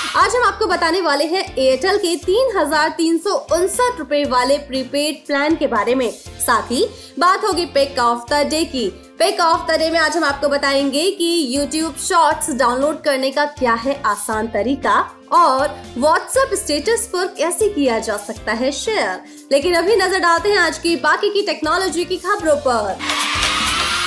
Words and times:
आज 0.00 0.34
हम 0.36 0.42
आपको 0.44 0.66
बताने 0.66 1.00
वाले 1.00 1.24
हैं 1.24 1.42
एयरटेल 1.54 1.96
के 1.98 2.14
तीन 2.16 2.50
हज़ार 2.56 2.88
तीन 2.90 3.18
सौ 3.18 3.34
उनसठ 3.52 3.98
रूपए 3.98 4.22
वाले 4.24 4.56
प्रीपेड 4.58 5.16
प्लान 5.26 5.56
के 5.56 5.66
बारे 5.66 5.94
में। 5.94 6.10
साथ 6.10 6.70
ही 6.70 6.84
बात 7.18 7.44
होगी 7.44 7.64
पिक 7.66 7.98
ऑफ़ 7.98 8.22
द 8.30 8.46
डे 8.50 8.64
की। 8.64 8.88
पिक 9.18 9.40
ऑफ़ 9.40 9.66
द 9.70 9.78
डे 9.78 9.90
में 9.90 9.98
आज 10.00 10.16
हम 10.16 10.24
आपको 10.24 10.48
बताएँगे 10.48 11.10
कि 11.10 11.30
YouTube 11.56 11.98
शॉर्ट्स 11.98 12.50
डाउनलोड 12.54 13.00
करने 13.02 13.30
का 13.30 13.44
क्या 13.52 13.74
है 13.74 14.00
आसान 14.06 14.48
तरीका 14.48 14.98
और 15.32 15.76
WhatsApp 15.98 16.54
स्टेटस 16.54 17.08
पर 17.12 17.26
कैसे 17.36 17.68
किया 17.68 17.98
जा 17.98 18.16
सकता 18.16 18.52
है 18.52 18.72
शेयर 18.72 19.22
लेकिन 19.52 19.74
अभी 19.74 19.96
नज़र 19.96 20.18
डालते 20.18 20.48
हैं 20.48 20.58
आज 20.58 20.78
की 20.78 20.96
बाकी 20.98 21.30
की 21.30 21.42
टेक्नोलॉजी 21.42 22.04
की 22.04 22.16
खबरों 22.16 22.56
पर। 22.66 22.98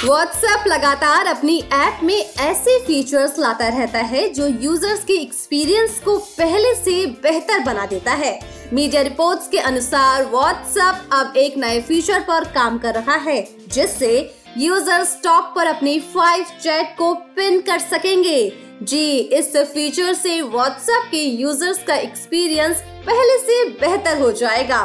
व्हाट्सएप 0.06 0.64
लगातार 0.68 1.26
अपनी 1.26 1.58
ऐप 1.74 2.00
में 2.04 2.16
ऐसे 2.16 2.78
फीचर्स 2.86 3.38
लाता 3.40 3.68
रहता 3.68 4.00
है 4.00 4.28
जो 4.30 4.48
यूज़र्स 4.62 5.04
के 5.04 5.14
एक्सपीरियंस 5.14 6.00
को 6.06 6.18
पहले 6.38 6.74
से 6.76 7.06
बेहतर 7.24 7.60
बना 7.64 7.86
देता 7.86 8.12
है। 8.14 8.40
मीडिया 8.74 9.02
रिपोर्ट्स 9.02 9.48
के 9.48 9.60
अनुसार 9.60 10.26
व्हाट्सएप 10.26 11.14
अब 11.14 11.38
एक 11.38 11.56
नए 11.58 11.80
फीचर 11.82 12.20
पर 12.22 12.44
काम 12.54 12.78
कर 12.78 12.96
रहा 12.96 13.16
है, 13.18 13.48
जिससे 13.68 14.34
यूज़र्स 14.58 15.16
टॉप 15.24 15.54
पर 15.56 15.68
अपनी 15.68 16.00
फाइव 16.16 16.46
चैट 16.62 16.96
को 16.98 17.14
पिन 17.36 17.60
कर 17.62 17.80
सकेंगे। 17.82 18.52
जी, 18.82 19.18
इस 19.18 19.56
फीचर 19.58 20.14
से 20.14 20.42
व्हाट्सएप 20.42 21.08
के 21.12 21.24
यूज़र्स 21.24 21.84
का 21.84 21.96
एक्सपीरियंस 21.98 22.82
पहले 23.06 23.38
से 23.38 23.64
बेहतर 23.80 24.20
हो 24.22 24.32
जाएगा। 24.34 24.82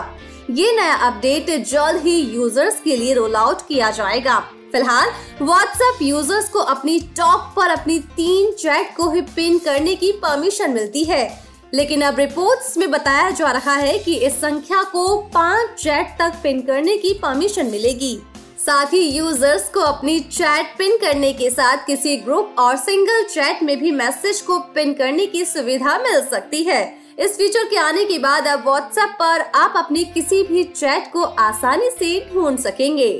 ये 0.50 0.72
नया 0.72 0.94
अपडेट 1.08 1.50
जल्द 1.64 2.02
ही 2.02 2.16
यूज़र्स 2.34 2.80
के 2.80 2.96
लिए 2.96 3.14
रोल 3.14 3.34
आउट 3.36 3.66
किया 3.68 3.90
जाएगा। 3.90 4.38
फ़िलहाल 4.72 5.10
व्हाट्सएप 5.42 6.02
यूज़र्स 6.02 6.48
को 6.48 6.58
अपनी 6.58 6.98
टॉप 7.16 7.52
पर 7.56 7.70
अपनी 7.70 7.98
तीन 8.16 8.52
चैट 8.52 8.94
को 8.96 9.10
ही 9.10 9.20
पिन 9.20 9.58
करने 9.58 9.94
की 9.94 10.12
परमिशन 10.12 10.70
मिलती 10.70 11.04
है। 11.04 11.48
लेकिन 11.74 12.02
अब 12.02 12.18
रिपोर्ट्स 12.18 12.76
में 12.78 12.90
बताया 12.90 13.30
जा 13.30 13.50
रहा 13.50 13.74
है 13.74 13.98
कि 13.98 14.14
इस 14.16 14.32
संख्या 14.32 14.82
को 14.82 15.16
पाँच 15.34 15.80
चैट 15.80 16.16
तक 16.18 16.40
पिन 16.42 16.60
करने 16.60 16.96
की 16.96 17.12
परमिशन 17.14 17.66
मिलेगी। 17.66 18.18
साथ 18.58 18.92
ही 18.92 19.00
यूज़र्स 19.08 19.68
को 19.68 19.80
अपनी 19.80 20.18
चैट 20.20 20.74
पिन 20.78 20.96
करने 20.96 21.32
के 21.32 21.50
साथ 21.50 21.84
किसी 21.86 22.16
ग्रुप 22.16 22.54
और 22.58 22.76
सिंगल 22.76 23.22
चैट 23.24 23.62
में 23.62 23.78
भी 23.80 23.90
मैसेज 23.90 24.40
को 24.40 24.58
पिन 24.74 24.92
करने 24.94 25.26
की 25.26 25.44
सुविधा 25.44 25.98
मिल 25.98 26.20
सकती 26.20 26.62
है। 26.62 26.82
इस 27.18 27.36
फीचर 27.38 27.64
के 27.64 27.76
आने 27.76 28.04
के 28.04 28.18
बाद 28.18 28.46
अब 28.46 28.64
व्हाट्सएप 28.64 29.16
पर 29.20 29.40
आप 29.54 29.74
अपनी 29.76 30.04
किसी 30.04 30.42
भी 30.42 30.64
चैट 30.64 31.10
को 31.12 31.22
आसानी 31.22 31.90
से 31.90 32.18
ढूंढ 32.34 32.58
सकेंगे। 32.58 33.10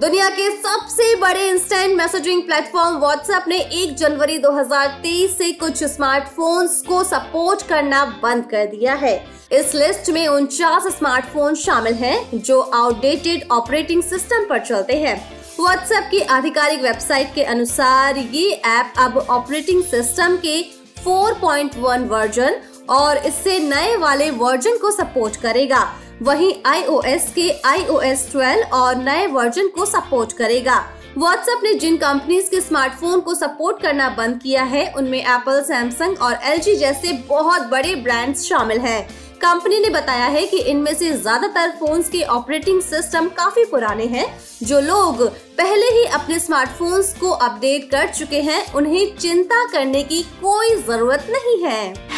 दुनिया 0.00 0.28
के 0.28 0.50
सबसे 0.52 1.14
बड़े 1.16 1.48
इंस्टेंट 1.48 1.96
मैसेजिंग 1.96 2.42
प्लेटफॉर्म 2.42 2.96
व्हाट्सएप 2.98 3.44
ने 3.48 3.58
1 3.74 3.92
जनवरी 3.96 4.38
2023 4.38 5.36
से 5.38 5.50
कुछ 5.52 5.82
स्मार्टफोन्स 5.84 6.80
को 6.82 7.02
सपोर्ट 7.04 7.62
करना 7.62 8.04
बंद 8.22 8.44
कर 8.50 8.66
दिया 8.66 8.94
है। 8.94 9.14
इस 9.52 9.74
लिस्ट 9.74 10.10
में 10.10 10.26
उनचास 10.28 10.86
स्मार्टफ़ोन 10.96 11.54
शामिल 11.54 11.94
हैं, 11.94 12.40
जो 12.40 12.60
आउटडेटेड 12.60 13.46
ऑपरेटिंग 13.52 14.02
सिस्टम 14.02 14.46
पर 14.50 14.58
चलते 14.58 14.96
हैं। 14.96 15.16
व्हाट्सएप 15.60 16.08
की 16.10 16.20
आधिकारिक 16.20 16.82
वेबसाइट 16.82 17.34
के 17.34 17.42
अनुसार 17.44 18.18
ये 18.18 18.50
ऐप 18.50 18.94
अब 18.98 19.18
ऑपरेटिंग 19.18 19.82
सिस्टम 19.84 20.36
के 20.36 20.62
4.1 21.04 22.08
वर्जन 22.08 22.60
और 22.90 23.16
इससे 23.16 23.58
नए 23.58 23.96
वाले 23.96 24.30
वर्जन 24.30 24.78
को 24.78 24.90
सपोर्ट 24.90 25.36
करेगा। 25.36 25.86
वहीं 26.22 26.52
iOS 26.64 27.30
के 27.30 27.48
iOS 27.68 28.20
12 28.32 28.72
और 28.72 28.96
नए 28.96 29.26
वर्जन 29.26 29.68
को 29.68 29.86
सपोर्ट 29.86 30.32
करेगा 30.32 30.84
व्हाट्सएप 31.18 31.60
ने 31.64 31.72
जिन 31.74 31.96
कंपनीज़ 31.96 32.50
के 32.50 32.60
स्मार्टफ़ोन 32.60 33.20
को 33.20 33.34
सपोर्ट 33.34 33.80
करना 33.82 34.08
बंद 34.08 34.40
किया 34.42 34.62
है, 34.62 34.92
उनमें 34.92 35.18
एप्पल 35.18 35.60
सैमसंग 35.62 36.22
और 36.22 36.38
एलजी 36.44 36.74
जैसे 36.76 37.12
बहुत 37.28 37.62
बड़े 37.62 37.94
ब्रांड्स 37.94 38.42
शामिल 38.42 38.78
हैं। 38.78 39.02
कंपनी 39.42 39.78
ने 39.80 39.90
बताया 39.90 40.26
है 40.26 40.46
कि 40.46 40.58
इनमें 40.60 40.92
से 40.94 41.10
ज़्यादातर 41.12 41.70
फोन्स 41.70 42.08
के 42.08 42.22
ऑपरेटिंग 42.22 42.80
सिस्टम 42.82 43.28
काफ़ी 43.28 43.64
पुराने 43.64 44.04
हैं, 44.06 44.26
जो 44.62 44.80
लोग 44.80 45.26
पहले 45.58 45.86
ही 45.98 46.04
अपने 46.12 46.38
स्मार्टफोन्स 46.38 47.12
को 47.18 47.30
अपडेट 47.30 47.90
कर 47.90 48.08
चुके 48.08 48.40
हैं, 48.40 48.72
उन्हें 48.72 49.16
चिंता 49.16 49.64
करने 49.72 50.02
की 50.02 50.22
कोई 50.42 50.76
ज़रूरत 50.82 51.26
नहीं 51.30 51.62
है 51.64 52.13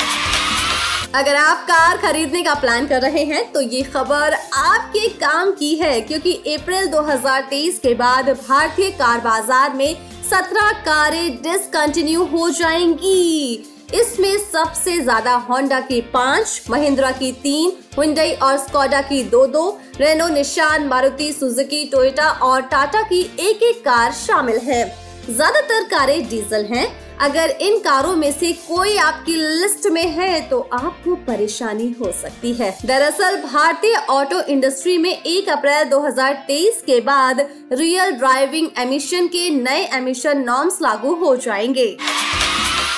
अगर 1.16 1.37
आप 1.37 1.62
कार 1.69 1.97
खरीदने 1.97 2.43
का 2.43 2.54
प्लान 2.54 2.87
कर 2.87 3.00
रहे 3.03 3.22
हैं 3.25 3.44
तो 3.53 3.60
ये 3.60 3.82
खबर 3.82 4.34
आपके 4.34 5.09
काम 5.10 5.53
की 5.53 5.75
है, 5.75 6.00
क्योंकि 6.00 6.32
अप्रैल 6.54 6.88
2023 6.88 7.78
के 7.78 7.93
बाद 7.94 8.28
भारतीय 8.31 8.91
कार 8.93 9.21
बाज़ार 9.21 9.72
में 9.75 9.94
17 10.25 10.72
कारें 10.84 11.37
डिसकंटिन्यू 11.43 12.25
हो 12.25 12.49
जाएँगी। 12.50 13.54
इसमें 13.94 14.37
सबसे 14.43 14.99
ज़्यादा 15.00 15.34
होंडा 15.49 15.81
की 15.81 16.00
पाँच 16.12 16.66
महिंद्रा 16.71 17.10
की 17.12 17.33
तीन 17.43 17.72
हुंडई 17.98 18.33
और 18.34 18.56
स्कोडा 18.59 19.00
की 19.03 19.22
दो 19.27 19.47
दो 19.47 19.69
रेनो 20.00 20.28
निशान 20.28 20.87
मारुति 20.88 21.33
सुजुकी 21.33 21.84
टोयोटा 21.87 22.31
और 22.43 22.62
टाटा 22.69 23.03
की 23.04 23.22
एक 23.41 23.62
एक 23.62 23.84
कार 23.84 24.12
शामिल 24.16 24.59
है। 24.60 24.84
ज़्यादातर 25.27 25.88
कारें 25.88 26.28
डीजल 26.28 26.65
हैं 26.66 26.87
अगर 27.21 27.50
इन 27.50 27.78
कारों 27.78 28.16
में 28.16 28.32
से 28.32 28.53
कोई 28.53 28.97
आपकी 28.97 29.34
लिस्ट 29.37 29.87
में 29.87 30.09
है 30.09 30.41
तो 30.49 30.60
आपको 30.72 31.15
परेशानी 31.15 31.97
हो 32.00 32.12
सकती 32.12 32.53
है। 32.53 32.78
दरअसल, 32.87 33.37
भारतीय 33.37 33.94
ऑटो 34.10 34.41
इंडस्ट्री 34.41 34.99
में 34.99 35.22
1 35.22 35.49
अप्रैल 35.49 35.88
2023 35.88 36.82
के 36.82 37.00
बाद 37.00 37.49
रियल 37.72 38.10
ड्राइविंग 38.10 38.69
एमिशन 38.78 39.27
के 39.27 39.50
नए 39.50 39.88
एमिशन 39.93 40.38
नॉर्म्स 40.38 40.78
लागू 40.82 41.15
हो 41.15 41.37
जाएँगे। 41.37 41.97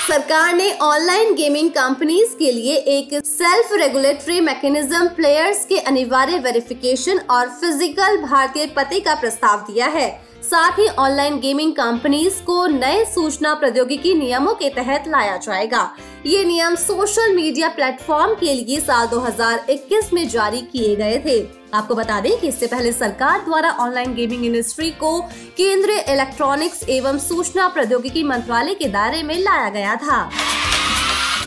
सरकार 0.09 0.55
ने 0.55 0.73
ऑनलाइन 0.73 1.35
गेमिंग 1.35 1.71
कंपनीज़ 1.71 2.37
के 2.39 2.53
लिए 2.53 2.77
एक 2.77 3.09
सेल्फ 3.27 3.69
रेगुलेटरी 3.73 4.41
मैकेनिज्म 4.41 5.09
प्लेयर्स 5.09 5.65
के 5.65 5.79
अनिवार्य 5.79 6.39
वेरिफिकेशन 6.39 7.19
और 7.31 7.49
फ़िज़िकल 7.49 8.17
भारतीय 8.17 8.67
पते 8.67 9.01
का 9.01 9.15
प्रस्ताव 9.15 9.61
दिया 9.61 9.87
है। 9.87 10.28
साथ 10.51 10.79
ही 10.79 10.87
ऑनलाइन 10.89 11.39
गेमिंग 11.41 11.73
कंपनीज़ 11.73 12.43
को 12.43 12.67
नए 12.67 13.05
सूचना 13.05 13.53
प्रौद्योगिकी 13.55 14.15
नियमों 14.15 14.55
के 14.55 14.69
तहत 14.69 15.05
लाया 15.09 15.37
जाएगा। 15.37 15.83
ये 16.27 16.45
नियम 16.45 16.75
सोशल 16.75 17.35
मीडिया 17.37 17.69
प्लेटफॉर्म 17.69 18.35
के 18.35 18.55
लिए 18.55 18.81
साल 18.81 19.07
2021 19.07 20.13
में 20.13 20.29
जारी 20.29 20.61
किए 20.63 20.97
गए 20.97 21.19
थे। 21.27 21.39
आपको 21.75 21.95
बता 21.95 22.21
दें 22.21 22.39
कि 22.41 22.49
इससे 22.49 22.67
पहले 22.67 22.93
सरकार 22.93 23.45
द्वारा 23.45 23.71
ऑनलाइन 23.81 24.15
गेमिंग 24.15 24.45
इंडस्ट्री 24.45 24.91
को 24.91 25.21
केंद्रीय 25.57 26.05
इलेक्ट्रॉनिक्स 26.09 26.83
एवं 26.89 27.19
सूचना 27.19 27.69
प्रौद्योगिकी 27.69 28.23
मंत्रालय 28.25 28.75
के 28.75 28.89
दायरे 28.89 29.23
में 29.23 29.39
लाया 29.39 29.69
गया 29.69 29.97
था। 29.97 30.31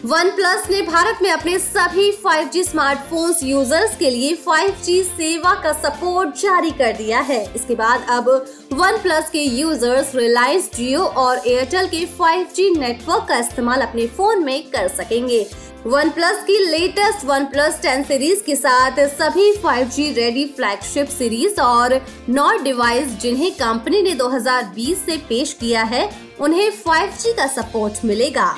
वन 0.06 0.30
प्लस 0.30 0.70
ने 0.70 0.82
भारत 0.82 1.20
में 1.22 1.30
अपने 1.32 1.58
सभी 1.60 2.12
5G 2.22 2.64
स्मार्टफोन्स 2.64 3.44
यूज़र्स 3.44 3.98
के 3.98 4.10
लिए 4.10 4.36
5G 4.48 5.02
सेवा 5.04 5.54
का 5.54 5.74
सपोर्ट 5.74 6.36
जारी 6.36 6.72
कर 6.72 6.94
दिया 6.94 7.20
है। 7.20 7.44
इसके 7.56 7.76
बाद 7.76 8.06
अब 8.10 8.30
वन 8.74 8.98
प्लस 8.98 9.30
के 9.30 9.40
यूज़र्स 9.40 10.14
रिलायंस 10.16 10.70
जियो 10.76 11.00
और 11.00 11.42
एयरटेल 11.48 11.88
के 11.88 12.06
5G 12.18 12.68
नेटवर्क 12.78 13.26
का 13.30 13.38
इस्तेमाल 13.38 13.82
अपने 13.82 14.06
फ़ोन 14.08 14.44
में 14.44 14.62
कर 14.72 14.88
सकेंगे। 14.88 15.40
वन 15.86 16.10
प्लस 16.10 16.44
की 16.44 16.58
latest 16.66 17.26
one 17.26 17.46
plus 17.46 17.80
ten 17.82 18.04
series 18.04 18.44
के 18.44 18.56
साथ 18.56 19.00
सभी 19.10 19.52
5G 19.56 20.06
रेडी 20.16 20.46
फ्लैगशिप 20.48 21.08
सीरीज़ 21.08 21.60
और 21.62 22.00
नॉट 22.30 22.62
डिवाइस 22.64 23.18
जिन्हें 23.22 23.52
कंपनी 23.52 24.02
ने 24.02 24.14
2020 24.16 25.06
से 25.06 25.18
पेश 25.30 25.54
किया 25.54 25.84
है, 25.84 26.10
उन्हें 26.40 26.72
5G 26.78 27.34
का 27.38 27.48
सपोर्ट 27.48 28.06
मिलेगा। 28.06 28.54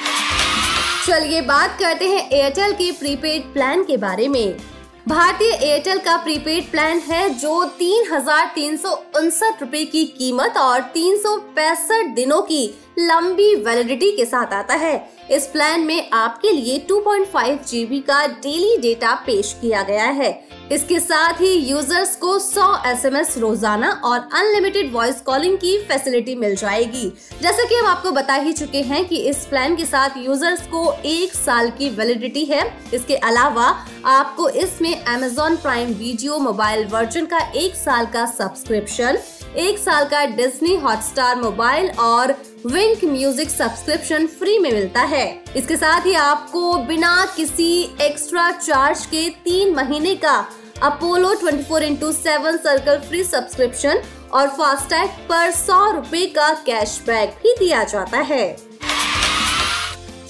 चलिए 1.08 1.42
बात 1.42 1.78
करते 1.80 2.08
हैं 2.08 2.30
एयरटेल 2.32 2.74
के 2.74 2.92
प्रीपेड 2.92 3.52
प्लान 3.54 3.84
के 3.84 3.98
बारे 3.98 4.28
में। 4.28 4.73
भारतीय 5.08 5.52
एयरटेल 5.54 5.98
का 6.00 6.16
प्रीपेड 6.18 6.70
प्लान 6.72 7.00
है, 7.00 7.30
जो 7.30 7.64
तीन 7.70 8.06
हज़ार 8.12 8.52
तीन 8.56 8.78
सौ 8.78 8.92
उनसठ 9.16 9.62
रूपए 9.62 9.84
की 9.86 10.06
कीमत 10.10 10.58
और 10.58 10.82
तीन 10.94 11.18
सौ 11.18 11.36
पैंसठ 11.56 12.14
दिनों 12.16 12.42
की 12.42 12.66
लंबी 12.98 13.54
वैलिडिटी 13.56 14.12
के 14.18 14.26
साथ 14.26 14.54
आता 14.54 14.74
है। 14.76 14.96
इस 15.32 15.46
प्लान 15.48 15.82
में 15.82 16.10
आपके 16.14 16.52
लिए 16.52 16.78
2.5 16.90 17.66
जीबी 17.68 18.00
का 18.00 18.26
डेली 18.28 18.78
डेटा 18.78 19.14
पेश 19.26 19.56
किया 19.62 19.82
गया 19.84 20.06
है। 20.06 20.32
इसके 20.72 21.00
साथ 21.00 21.42
ही 21.42 21.52
यूज़र्स 21.70 22.16
को 22.16 22.38
100 22.40 22.68
एसएमएस 22.88 23.38
रोज़ाना 23.38 23.90
और 24.04 24.20
अनलिमिटेड 24.20 24.92
वॉइस 24.94 25.22
कॉलिंग 25.22 25.58
की 25.58 25.78
फैसिलिटी 25.88 26.36
मिल 26.36 26.56
जाएगी। 26.56 27.10
जैसा 27.42 27.66
कि 27.66 27.76
हम 27.76 27.88
आपको 27.88 28.12
बता 28.12 28.34
ही 28.36 28.54
चुके 28.54 28.82
हैं 28.82 29.06
कि 29.08 29.18
इस 29.30 29.46
प्लान 29.46 29.76
के 29.76 29.86
साथ 29.86 30.18
यूज़र्स 30.18 30.66
को 30.68 30.92
एक 31.06 31.34
साल 31.34 31.70
की 31.70 31.90
वैलिडिटी 31.90 32.46
है। 32.46 32.64
इसके 32.94 33.16
अलावा 33.16 33.68
आपको 34.08 34.50
इसमें 34.50 34.96
Amazon 34.96 35.56
Prime 35.56 35.90
Video 35.90 36.38
mobile 36.40 36.86
version 36.86 37.26
का 37.26 37.40
एक 37.56 37.76
साल 37.76 38.06
का 38.06 38.26
सब्सक्रिप्शन 38.32 39.18
एक 39.58 39.78
साल 39.80 40.06
का 40.06 40.26
डिज्नी 40.28 40.76
हॉटस्टार 40.76 41.36
मोबाइल 41.36 41.90
और 42.00 42.36
विंक 42.66 43.04
म्यूज़िक 43.04 43.50
सब्सक्रिप्शन 43.50 44.26
फ्री 44.30 44.58
में 44.60 44.72
मिलता 44.72 45.02
है। 45.04 45.26
इसके 45.58 45.76
साथ 45.78 46.06
ही 46.06 46.14
आपको 46.16 46.74
बिना 46.88 47.26
किसी 47.36 47.82
एक्स्ट्रा 48.02 48.50
चार्ज 48.52 49.06
के 49.06 49.28
तीन 49.46 49.74
महीने 49.76 50.14
का 50.16 50.36
Apollo 50.84 51.34
24 51.36 51.64
four 51.64 51.84
into 51.84 52.12
seven 52.12 52.58
circle 52.58 53.00
free 53.00 53.24
subscription 53.24 54.02
और 54.34 54.48
फास्टैग 54.50 55.10
पर 55.30 55.52
सौ 55.52 55.92
रूपए 55.92 56.26
का 56.36 56.54
कैशबैक 56.66 57.36
भी 57.44 57.56
दिया 57.60 57.84
जाता 57.84 58.20
है। 58.22 58.56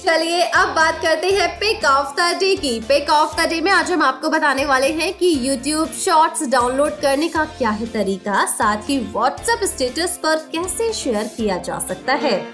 चलिए, 0.04 0.40
अब 0.40 0.68
बात 0.68 0.98
करते 1.02 1.26
हैं 1.26 1.48
पिक 1.58 1.84
ऑफ़ 1.84 2.16
द 2.16 2.24
डे 2.40 2.54
की। 2.56 2.80
पिक 2.80 3.10
ऑफ़ 3.10 3.36
द 3.36 3.48
डे 3.48 3.60
में 3.60 3.70
आज 3.72 3.90
हम 3.90 4.02
आपको 4.02 4.28
बताने 4.28 4.64
वाले 4.64 4.88
हैं 4.88 5.12
कि 5.14 5.30
YouTube 5.36 5.94
शॉर्ट्स 5.94 6.42
डाउनलोड 6.48 7.00
करने 7.00 7.28
का 7.28 7.44
क्या 7.44 7.70
है 7.70 7.86
तरीका, 7.86 8.44
साथ 8.46 8.90
ही 8.90 8.98
WhatsApp 9.12 9.64
स्टेटस 9.64 10.18
पर 10.22 10.36
कैसे 10.52 10.92
शेयर 10.92 11.30
किया 11.36 11.56
जा 11.58 11.78
सकता 11.78 12.14
है। 12.14 12.52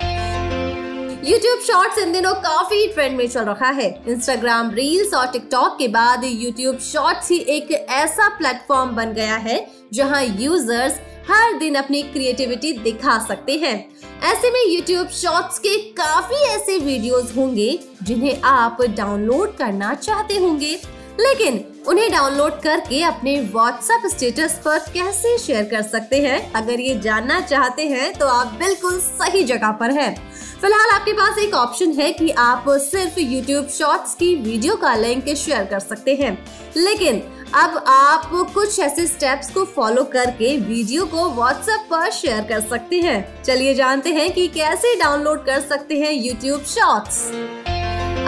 YouTube 1.25 1.67
शॉर्ट्स 1.67 1.99
इन 1.99 2.12
दिनों 2.12 2.35
काफ़ी 2.35 2.87
ट्रेंड 2.87 3.17
में 3.19 3.29
चल 3.29 3.44
रहा 3.44 3.70
है। 3.70 3.93
Instagram 4.05 4.73
रील्स 4.75 5.14
और 5.14 5.26
TikTok 5.26 5.79
के 5.79 5.88
बाद 5.88 6.25
YouTube 6.25 6.81
शॉर्ट्स 6.82 7.31
ही 7.31 7.38
एक 7.49 7.73
ऐसा 7.91 8.29
प्लेटफॉर्म 8.29 8.91
बन 8.91 9.12
गया 9.12 9.37
है, 9.37 9.67
जहाँ 9.93 10.25
यूज़र्स 10.25 11.00
हर 11.29 11.59
दिन 11.59 11.75
अपनी 11.75 12.03
क्रिएटिविटी 12.03 12.73
दिखा 12.73 13.19
सकते 13.29 13.53
हैं। 13.53 13.79
ऐसे 14.23 14.51
में 14.51 14.61
YouTube 14.77 15.13
शॉर्ट्स 15.13 15.59
के 15.59 15.77
काफ़ी 15.79 16.37
ऐसे 16.37 16.79
वीडियोस 16.79 17.33
होंगे, 17.37 17.79
जिन्हें 18.03 18.41
आप 18.43 18.83
डाउनलोड 18.83 19.57
करना 19.57 19.95
चाहते 19.95 20.39
होंगे। 20.39 20.81
लेकिन 21.21 21.65
उन्हें 21.89 22.11
डाउनलोड 22.13 22.61
करके 22.61 23.03
अपने 23.03 23.37
WhatsApp 23.57 24.07
स्टेटस 24.07 24.61
पर 24.65 24.79
कैसे 24.79 25.37
शेयर 25.39 25.65
कर 25.65 25.83
सकते 25.83 26.21
हैं? 26.21 26.53
अगर 26.53 26.81
ये 26.81 26.99
जानना 26.99 27.41
चाहते 27.41 27.87
हैं 27.89 28.13
तो 28.13 28.27
आप 28.27 28.47
बिल्कुल 28.47 28.99
सही 29.01 29.43
जगह 29.45 29.71
पर 29.71 29.91
हैं। 29.91 30.15
फ़िलहाल 30.61 30.91
आपके 30.91 31.13
पास 31.13 31.39
एक 31.39 31.55
ऑप्शन 31.55 31.93
है 31.93 32.13
कि 32.13 32.31
आप 32.31 32.65
सिर्फ़ 32.69 33.19
YouTube 33.21 33.69
शॉर्ट्स 33.69 34.15
की 34.15 34.35
वीडियो 34.35 34.77
का 34.77 34.95
लिंक 34.95 35.29
शेयर 35.29 35.65
कर 35.65 35.79
सकते 35.79 36.15
हैं। 36.15 36.47
लेकिन 36.77 37.23
अब 37.55 37.85
आप 37.88 38.29
कुछ 38.55 38.79
ऐसे 38.81 39.06
स्टेप्स 39.06 39.50
को 39.50 39.64
फॉलो 39.67 40.02
करके 40.12 40.56
वीडियो 40.58 41.05
को 41.06 41.29
व्हाट्सएप 41.31 41.87
पर 41.91 42.11
शेयर 42.11 42.43
कर 42.49 42.61
सकते 42.61 43.00
हैं। 43.00 43.43
चलिए 43.43 43.75
जानते 43.75 44.11
हैं 44.14 44.32
कि 44.32 44.47
कैसे 44.49 44.94
डाउनलोड 44.97 45.44
कर 45.47 45.61
सकते 45.61 45.99
हैं 46.00 46.12
यूट्यूब 46.12 46.62
शॉर्ट्स 46.67 47.19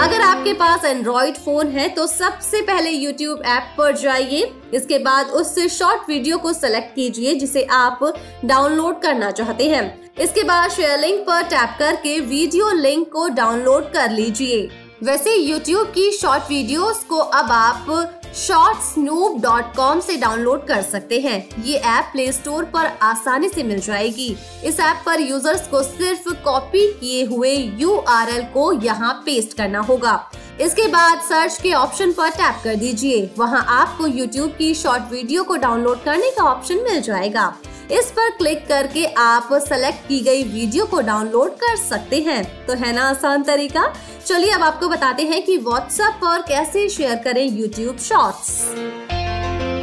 अगर 0.01 0.21
आपके 0.21 0.53
पास 0.53 0.85
एंड्रॉइड 0.85 1.37
फ़ोन 1.37 1.69
है 1.69 1.89
तो 1.89 2.07
सबसे 2.07 2.61
पहले 2.63 2.91
यूट्यूब 2.91 3.43
ऐप 3.47 3.75
पर 3.79 3.97
जाइए। 3.97 4.53
इसके 4.75 4.99
बाद 4.99 5.27
उस 5.31 5.59
शॉर्ट 5.71 6.09
वीडियो 6.09 6.39
को 6.39 6.53
सेलेक्ट 6.53 6.95
कीजिए, 6.95 7.35
जिसे 7.35 7.65
आप 7.65 8.01
डाउनलोड 8.45 9.01
करना 9.03 9.31
चाहते 9.31 9.69
हैं। 9.69 10.15
इसके 10.21 10.43
बाद 10.43 10.71
शेयर 10.71 10.99
लिंक 11.01 11.21
पर 11.27 11.43
टैप 11.45 11.77
करके 11.79 12.19
वीडियो 12.21 12.71
लिंक 12.73 13.09
को 13.13 13.29
डाउनलोड 13.31 13.93
कर 13.93 14.11
लीजिए। 14.11 14.69
वैसे 15.03 15.37
YouTube 15.39 15.95
की 15.95 16.11
शॉर्ट 16.13 16.43
वीडियोस 16.49 17.05
को 17.05 17.19
अब 17.19 17.51
आप 17.53 17.87
shortsnoop.com 18.35 20.01
से 20.01 20.17
डाउनलोड 20.17 20.67
कर 20.67 20.83
सकते 20.83 21.19
हैं। 21.21 21.65
ये 21.65 21.77
ऐप 21.77 22.05
प्ले 22.13 22.31
स्टोर 22.33 22.65
पर 22.65 22.87
आसानी 23.03 23.49
से 23.49 23.63
मिल 23.63 23.81
जाएगी। 23.81 24.37
इस 24.65 24.81
ऐप 24.81 25.03
पर 25.07 25.21
यूज़र्स 25.21 25.67
को 25.69 25.83
सिर्फ़ 25.83 26.29
कॉपी 26.45 26.87
किए 26.93 27.25
हुए 27.25 27.55
यूआरएल 27.81 28.43
को 28.45 28.73
यहाँ 28.73 29.13
पेस्ट 29.27 29.57
करना 29.57 29.81
होगा। 29.81 30.15
इसके 30.61 30.87
बाद 30.89 31.21
सर्च 31.21 31.59
के 31.63 31.73
ऑप्शन 31.73 32.13
पर 32.13 32.31
टैप 32.31 32.61
कर 32.65 32.75
दीजिए। 32.75 33.31
वहाँ 33.39 33.65
आपको 33.69 34.09
YouTube 34.09 34.57
की 34.59 34.75
शॉर्ट 34.75 35.13
वीडियो 35.13 35.45
को 35.45 35.57
डाउनलोड 35.57 36.03
करने 36.05 36.31
का 36.31 36.45
ऑप्शन 36.45 36.83
मिल 36.83 37.01
जाएगा। 37.01 37.55
इस 37.93 38.11
पर 38.11 38.31
क्लिक 38.31 38.67
करके 38.69 39.05
आप 39.19 39.49
सेलेक्ट 39.63 40.07
की 40.09 40.21
गई 40.21 40.43
वीडियो 40.45 40.85
को 40.87 41.01
डाउनलोड 41.01 41.51
कर 41.57 41.77
सकते 41.79 42.21
हैं। 42.21 42.67
तो 42.67 42.75
है 42.75 42.93
ना 42.93 43.09
आसान 43.09 43.43
तरीका? 43.43 43.93
चलिए 44.27 44.51
अब 44.51 44.63
आपको 44.63 44.89
बताते 44.89 45.23
हैं 45.23 45.43
कि 45.43 45.57
व्हाट्सएप 45.59 46.15
पर 46.23 46.43
कैसे 46.49 46.89
शेयर 46.89 47.17
करें 47.25 47.45
यूट्यूब 47.49 47.99
शॉर्ट्स 47.99 48.51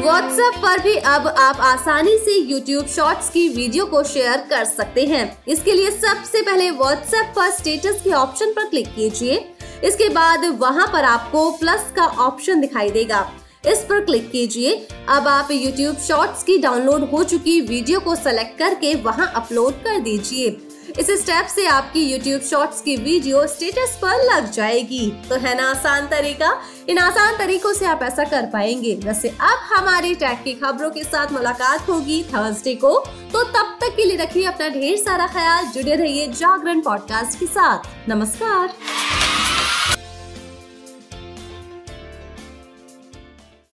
व्हाट्सएप 0.02 0.54
पर 0.56 0.80
भी 0.80 0.96
अब 0.96 1.28
आप 1.28 1.60
आसानी 1.60 2.18
से 2.18 2.38
यूट्यूब 2.42 2.88
शॉर्ट्स 2.88 3.30
की 3.30 3.48
वीडियो 3.50 3.86
को 3.86 4.04
शेयर 4.04 4.38
कर 4.50 4.64
सकते 4.66 5.06
हैं। 5.06 5.26
इसके 5.48 5.74
लिए 5.74 5.92
सबसे 5.92 6.42
पहले 6.42 6.70
व्हाट्सएप 6.72 7.34
पर 7.36 7.50
स्टेटस 7.52 8.02
के 8.04 8.14
ऑप्शन 8.14 8.52
पर 8.52 8.70
क्लिक 8.70 8.88
कीजिए। 8.96 9.36
इसके 9.84 10.10
बाद 10.10 10.46
वहाँ 10.60 10.88
पर 10.88 11.04
आपको 11.06 11.50
प्लस 11.52 11.92
का 11.96 12.06
ऑप्शन 12.20 12.62
दिखाई 12.62 12.90
देगा। 12.90 13.22
इस 13.68 13.80
पर 13.80 14.06
क्लिक 14.06 14.32
कीजिए। 14.32 14.88
अब 15.10 15.28
आप 15.28 15.50
YouTube 15.50 15.98
शॉर्ट्स 15.98 16.44
की 16.44 16.58
डाउनलोड 16.58 17.10
हो 17.10 17.24
चुकी 17.24 17.62
वीडियो 17.62 18.00
को 18.00 18.16
सेलेक्ट 18.16 18.60
करके 18.60 18.96
वहाँ 18.96 19.32
अपलोड 19.36 19.74
कर 19.74 20.00
दीजिए। 20.00 20.58
इस 21.00 21.12
स्टेप 21.12 21.48
से 21.48 21.66
आपकी 21.66 22.18
YouTube 22.18 22.50
शॉर्ट्स 22.50 22.82
की 22.82 22.96
वीडियो 22.98 23.48
स्टेटस 23.48 24.00
पर 24.02 24.36
लग 24.36 24.52
जाएगी। 24.52 25.12
तो 25.30 25.36
है 25.36 25.58
ना 25.58 25.72
आसान 25.72 26.08
तरीका? 26.08 26.62
इन 26.90 26.98
आसान 26.98 27.38
तरीकों 27.38 27.74
से 27.74 27.86
आप 27.86 28.00
ऐसा 28.04 28.24
कर 28.24 28.46
पाएँगे। 28.46 28.96
वैसे 29.04 29.30
अब 29.30 29.60
हमारी 29.74 30.16
टैग 30.16 30.44
की 30.44 30.54
खबरों 30.54 30.90
के 30.90 31.04
साथ 31.04 31.32
मुलाकात 31.32 31.90
होगी 31.90 32.24
थर्सडे 32.24 32.76
को। 32.76 33.00
तो 33.34 33.44
तब 33.44 33.78
तक 33.82 33.94
के 33.98 34.06
लिए 34.06 34.18
रखिए 34.18 34.44
अपना 34.44 34.70
ढेर 34.70 34.98
सारा 34.98 35.28
ख्याल। 35.28 35.66
जुड़े 35.66 35.96
रहिए 35.96 36.28
जागरण 36.28 36.82
पॉडकास्ट 36.82 37.40
के 37.40 37.46
साथ। 37.46 38.10
नमस्कार। 38.10 38.74